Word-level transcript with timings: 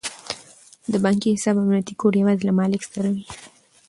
د 0.91 0.93
بانکي 1.03 1.29
حساب 1.35 1.55
امنیتي 1.59 1.93
کوډ 1.99 2.13
یوازې 2.21 2.43
له 2.47 2.53
مالیک 2.59 2.83
سره 2.93 3.09
وي. 3.13 3.25